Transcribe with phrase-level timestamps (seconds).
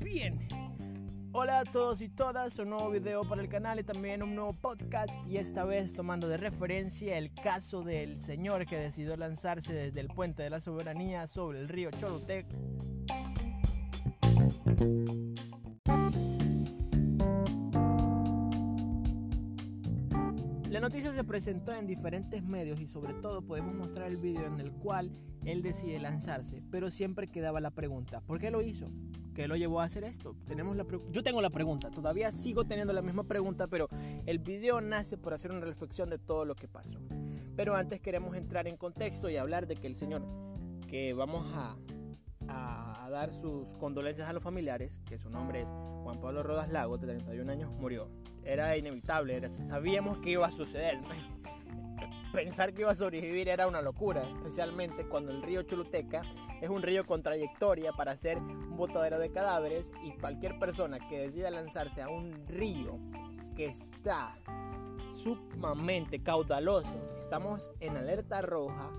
[0.00, 0.38] Bien,
[1.32, 4.52] hola a todos y todas, un nuevo video para el canal y también un nuevo
[4.52, 9.98] podcast y esta vez tomando de referencia el caso del señor que decidió lanzarse desde
[10.00, 12.46] el puente de la soberanía sobre el río Chorotec.
[20.70, 24.60] La noticia se presentó en diferentes medios y sobre todo podemos mostrar el video en
[24.60, 25.10] el cual
[25.46, 28.90] él decide lanzarse, pero siempre quedaba la pregunta, ¿por qué lo hizo?
[29.34, 30.36] ¿Qué lo llevó a hacer esto?
[30.46, 33.88] Tenemos la Yo tengo la pregunta, todavía sigo teniendo la misma pregunta, pero
[34.26, 37.00] el video nace por hacer una reflexión de todo lo que pasó.
[37.56, 40.22] Pero antes queremos entrar en contexto y hablar de que el señor
[40.86, 41.76] que vamos a,
[42.48, 45.68] a dar sus condolencias a los familiares, que su nombre es
[46.02, 48.08] Juan Pablo Rodas Lago, de 31 años, murió
[48.48, 50.98] era inevitable, sabíamos que iba a suceder.
[52.32, 56.22] Pensar que iba a sobrevivir era una locura, especialmente cuando el río Choluteca
[56.60, 61.20] es un río con trayectoria para ser un botadero de cadáveres y cualquier persona que
[61.20, 62.98] decida lanzarse a un río
[63.54, 64.38] que está
[65.12, 68.90] sumamente caudaloso, estamos en alerta roja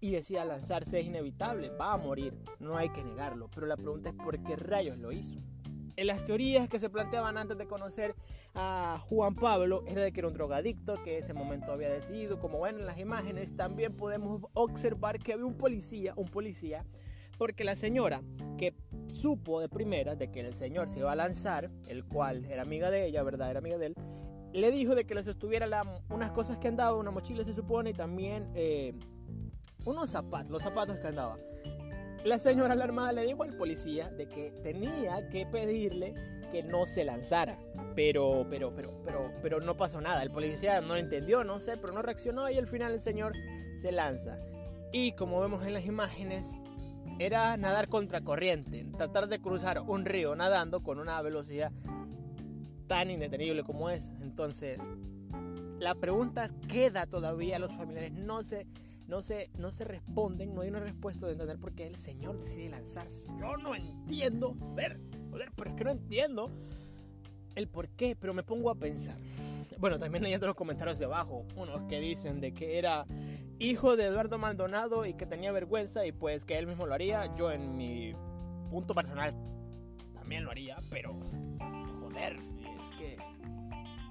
[0.00, 4.10] y decida lanzarse es inevitable, va a morir, no hay que negarlo, pero la pregunta
[4.10, 5.38] es por qué rayos lo hizo.
[5.96, 8.14] En las teorías que se planteaban antes de conocer
[8.54, 12.60] a Juan Pablo era de que era un drogadicto que ese momento había decidido, como
[12.60, 16.84] ven en las imágenes, también podemos observar que había un policía, un policía,
[17.36, 18.22] porque la señora
[18.58, 18.74] que
[19.12, 22.90] supo de primera de que el señor se iba a lanzar, el cual era amiga
[22.90, 23.50] de ella, ¿verdad?
[23.50, 23.94] Era amiga de él,
[24.52, 25.66] le dijo de que les estuviera
[26.10, 28.94] unas cosas que andaba, una mochila se supone, y también eh,
[29.88, 31.38] unos zapatos, los zapatos que andaba.
[32.24, 36.14] La señora alarmada le dijo al policía de que tenía que pedirle
[36.52, 37.58] que no se lanzara.
[37.94, 40.22] Pero, pero, pero, pero, pero no pasó nada.
[40.22, 43.32] El policía no entendió, no sé, pero no reaccionó y al final el señor
[43.80, 44.38] se lanza.
[44.92, 46.54] Y como vemos en las imágenes,
[47.18, 51.72] era nadar contracorriente, tratar de cruzar un río nadando con una velocidad
[52.88, 54.10] tan indetenible como es.
[54.20, 54.78] Entonces,
[55.78, 58.66] la pregunta queda todavía, los familiares no se
[59.08, 62.38] no se, no se responden, no hay una respuesta de entender por qué el Señor
[62.38, 63.26] decide lanzarse.
[63.40, 66.50] Yo no entiendo, ver, joder, pero es que no entiendo
[67.54, 69.16] el por qué, pero me pongo a pensar.
[69.78, 73.06] Bueno, también hay otros comentarios de abajo, unos que dicen de que era
[73.58, 77.34] hijo de Eduardo Maldonado y que tenía vergüenza y pues que él mismo lo haría.
[77.34, 78.12] Yo en mi
[78.70, 79.34] punto personal
[80.14, 81.16] también lo haría, pero
[82.00, 83.16] joder, es que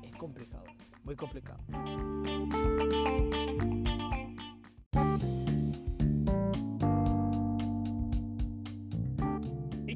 [0.04, 0.66] es complicado,
[1.04, 1.60] muy complicado.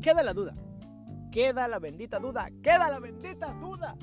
[0.01, 0.55] Queda la duda.
[1.31, 2.49] Queda la bendita duda.
[2.61, 3.95] Queda la bendita duda.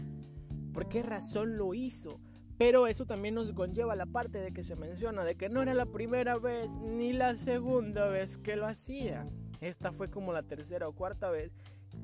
[0.73, 2.21] ¿Por qué razón lo hizo?
[2.57, 5.75] Pero eso también nos conlleva la parte de que se menciona de que no era
[5.75, 9.29] la primera vez ni la segunda vez que lo hacía.
[9.61, 11.53] Esta fue como la tercera o cuarta vez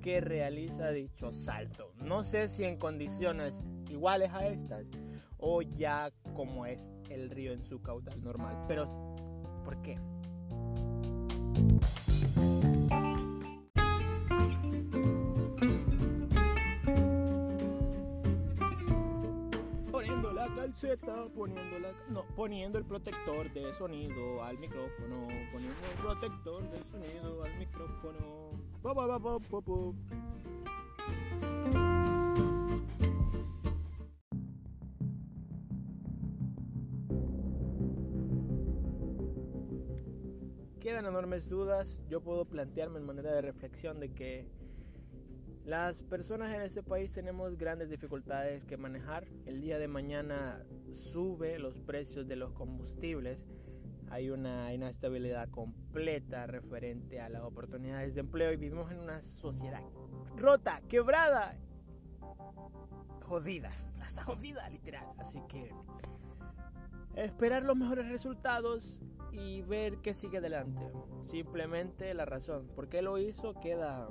[0.01, 1.93] que realiza dicho salto.
[1.97, 3.55] No sé si en condiciones
[3.89, 4.87] iguales a estas
[5.39, 6.79] o ya como es
[7.11, 8.65] el río en su caudal normal.
[8.69, 8.87] Pero,
[9.65, 9.99] ¿por qué?
[20.75, 26.83] Calceta, poniendo la, no, poniendo el protector de sonido al micrófono, poniendo el protector de
[26.91, 28.51] sonido al micrófono.
[40.81, 42.01] Quedan enormes dudas.
[42.09, 44.49] Yo puedo plantearme en manera de reflexión de que
[45.65, 49.27] las personas en este país tenemos grandes dificultades que manejar.
[49.47, 53.39] El día de mañana sube los precios de los combustibles.
[54.11, 59.81] Hay una inestabilidad completa referente a las oportunidades de empleo y vivimos en una sociedad
[60.37, 61.57] rota, quebrada,
[63.23, 63.71] jodida,
[64.03, 65.07] hasta jodida literal.
[65.19, 65.73] Así que
[67.17, 68.99] esperar los mejores resultados
[69.33, 70.91] y ver qué sigue adelante.
[71.31, 72.69] Simplemente la razón.
[72.77, 73.55] ¿Por qué lo hizo?
[73.55, 74.11] Queda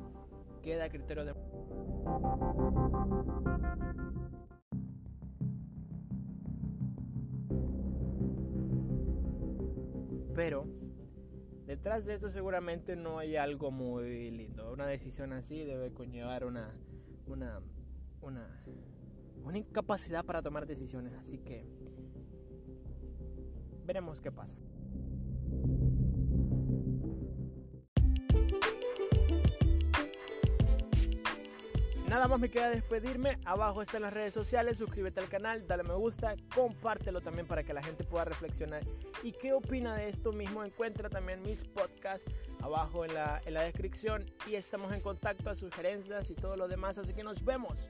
[0.64, 1.36] queda criterio de...
[10.36, 10.66] Pero
[11.66, 14.74] detrás de esto seguramente no hay algo muy lindo.
[14.74, 16.76] Una decisión así debe conllevar una,
[17.28, 17.62] una,
[18.22, 18.64] una,
[19.44, 21.14] una incapacidad para tomar decisiones.
[21.14, 21.66] Así que
[23.86, 24.58] veremos qué pasa.
[32.14, 33.40] Nada más me queda despedirme.
[33.44, 34.78] Abajo están las redes sociales.
[34.78, 38.84] Suscríbete al canal, dale me gusta, compártelo también para que la gente pueda reflexionar.
[39.24, 40.64] ¿Y qué opina de esto mismo?
[40.64, 42.32] Encuentra también mis podcasts
[42.62, 44.32] abajo en la, en la descripción.
[44.46, 47.00] Y estamos en contacto a sugerencias y todo lo demás.
[47.00, 47.90] Así que nos vemos.